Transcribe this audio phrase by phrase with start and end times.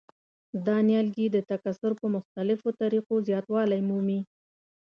[0.65, 4.19] دا نیالګي د تکثیر په مختلفو طریقو زیاتوالی مومي.